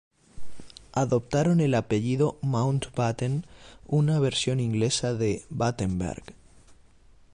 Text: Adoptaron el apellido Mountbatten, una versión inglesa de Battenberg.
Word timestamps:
Adoptaron 0.95 1.59
el 1.59 1.75
apellido 1.75 2.35
Mountbatten, 2.41 3.45
una 3.85 4.17
versión 4.19 4.59
inglesa 4.59 5.13
de 5.13 5.43
Battenberg. 5.51 6.23